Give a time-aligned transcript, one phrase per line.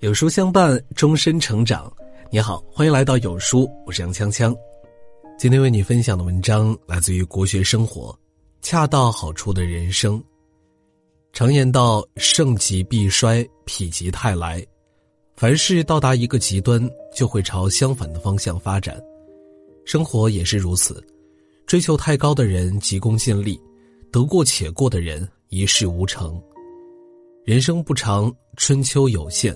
[0.00, 1.92] 有书相伴，终身成长。
[2.30, 4.56] 你好，欢迎来到有书，我是杨锵锵。
[5.36, 8.16] 今天为你分享的文章来自于国学生活，
[8.62, 10.22] 恰到好处的人生。
[11.32, 14.64] 常言道：“盛极必衰，否极泰来。”
[15.34, 16.80] 凡事到达一个极端，
[17.12, 19.02] 就会朝相反的方向发展。
[19.84, 21.04] 生活也是如此，
[21.66, 23.60] 追求太高的人急功近利，
[24.12, 26.40] 得过且过的人一事无成。
[27.44, 29.52] 人生不长，春秋有限。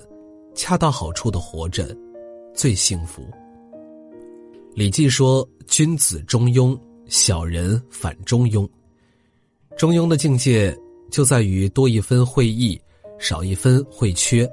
[0.55, 1.95] 恰到好处的活着，
[2.53, 3.23] 最幸福。
[4.75, 8.67] 礼记说：“君子中庸，小人反中庸。”
[9.77, 10.75] 中庸的境界
[11.11, 12.79] 就在于多一分会意，
[13.19, 14.49] 少一分会缺。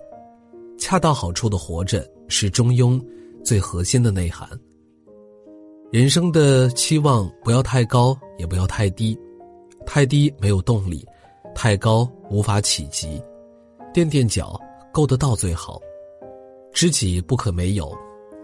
[0.78, 3.02] 恰到好处的活着，是中庸
[3.44, 4.48] 最核心的内涵。
[5.90, 9.18] 人生的期望不要太高，也不要太低，
[9.84, 11.04] 太低没有动力，
[11.54, 13.22] 太高无法企及，
[13.92, 14.58] 垫垫脚
[14.92, 15.80] 够得到最好。
[16.72, 17.96] 知己不可没有，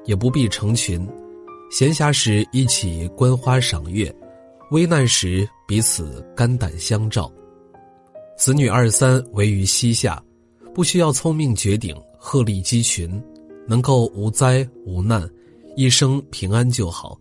[0.05, 1.07] 也不必成群。
[1.71, 4.15] 闲暇时一起观花赏月，
[4.71, 7.31] 危难时彼此肝胆相照。
[8.37, 10.23] 子女二三围于膝下，
[10.75, 13.23] 不需要聪明绝顶、鹤立鸡群，
[13.67, 15.29] 能够无灾无难，
[15.75, 17.19] 一生平安就好。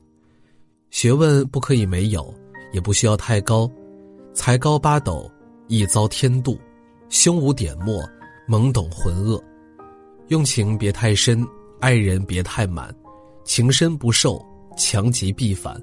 [0.92, 2.34] 学问不可以没有，
[2.72, 3.70] 也不需要太高，
[4.34, 5.30] 才高八斗
[5.68, 6.58] 易遭天妒，
[7.10, 8.04] 胸无点墨，
[8.48, 9.42] 懵懂浑噩。
[10.30, 11.46] 用情别太深，
[11.80, 12.94] 爱人别太满，
[13.44, 14.44] 情深不寿，
[14.76, 15.80] 强极必反。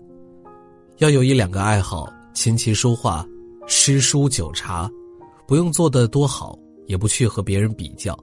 [0.98, 3.24] 要有一两个爱好：琴棋书画、
[3.68, 4.90] 诗书酒茶，
[5.46, 8.18] 不用做得多好，也不去和别人比较。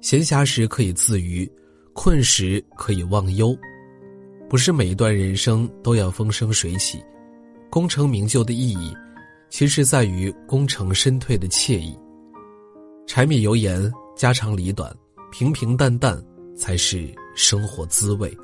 [0.00, 1.50] 闲暇时可以自娱，
[1.92, 3.54] 困时可以忘忧。
[4.48, 7.04] 不是每一段人生都要风生水起，
[7.70, 8.96] 功成名就的意义，
[9.50, 11.94] 其实在于功成身退的惬意。
[13.06, 14.90] 柴米油盐，家长里短。
[15.30, 16.22] 平平淡淡
[16.56, 18.36] 才是生活滋味。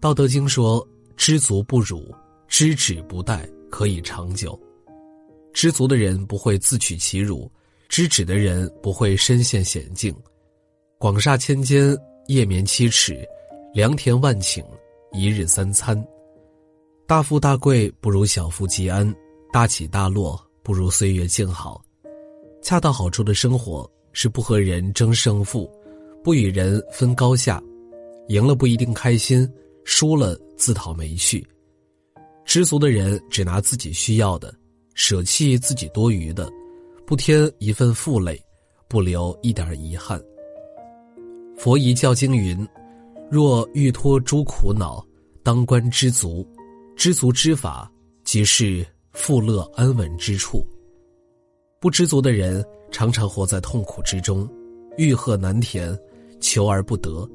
[0.00, 2.12] 道德经说：“知足不辱，
[2.48, 4.58] 知止不殆，可以长久。”
[5.54, 7.50] 知足的人不会自取其辱，
[7.88, 10.14] 知止的人不会身陷险境。
[10.98, 11.96] 广厦千间，
[12.26, 13.26] 夜眠七尺，
[13.74, 14.64] 良田万顷，
[15.12, 16.02] 一日三餐。
[17.06, 19.14] 大富大贵不如小富即安，
[19.52, 21.80] 大起大落不如岁月静好。
[22.62, 23.88] 恰到好处的生活。
[24.12, 25.70] 是不和人争胜负，
[26.22, 27.62] 不与人分高下，
[28.28, 29.48] 赢了不一定开心，
[29.84, 31.46] 输了自讨没趣。
[32.44, 34.54] 知足的人只拿自己需要的，
[34.94, 36.50] 舍弃自己多余的，
[37.06, 38.40] 不添一份负累，
[38.88, 40.20] 不留一点遗憾。
[41.56, 42.66] 佛遗教经云：
[43.30, 45.04] 若欲脱诸苦恼，
[45.42, 46.46] 当观知足。
[46.94, 47.90] 知足之法，
[48.22, 50.64] 即是富乐安稳之处。
[51.80, 52.64] 不知足的人。
[52.92, 54.48] 常常活在痛苦之中，
[54.96, 55.98] 欲壑难填，
[56.40, 57.28] 求而不得。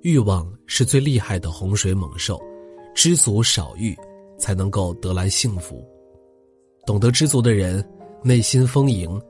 [0.00, 2.40] 欲望是最厉害的洪水猛兽，
[2.94, 3.94] 知足少欲，
[4.38, 5.86] 才能够得来幸福。
[6.84, 7.86] 懂得知足的人，
[8.24, 9.20] 内心丰盈，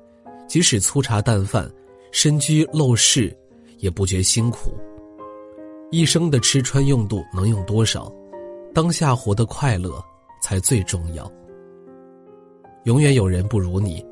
[0.48, 1.70] 即使粗茶淡饭、
[2.12, 3.36] 身居陋室，
[3.78, 4.72] 也不觉辛苦。
[5.91, 8.10] 一生的吃穿用度能用多少？
[8.72, 10.03] 当下活得快乐
[10.41, 11.30] 才最重要。
[12.84, 14.03] 永远有人不如你。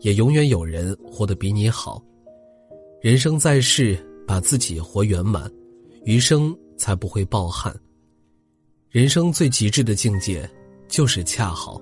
[0.00, 2.02] 也永远有人活得比你好。
[3.00, 5.50] 人生在世，把自己活圆满，
[6.04, 7.74] 余生才不会抱憾。
[8.88, 10.48] 人生最极致的境界，
[10.88, 11.80] 就是恰好，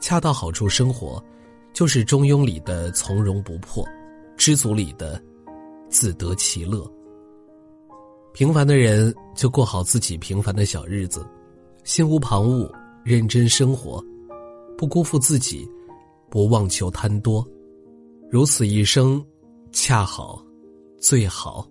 [0.00, 1.22] 恰到好处生活，
[1.72, 3.86] 就是中庸里的从容不迫，
[4.36, 5.20] 知足里的
[5.88, 6.90] 自得其乐。
[8.32, 11.26] 平凡的人就过好自己平凡的小日子，
[11.84, 12.70] 心无旁骛，
[13.04, 14.02] 认真生活，
[14.78, 15.68] 不辜负自己。
[16.30, 17.46] 不妄求贪多，
[18.30, 19.24] 如此一生，
[19.72, 20.44] 恰好，
[20.98, 21.66] 最好。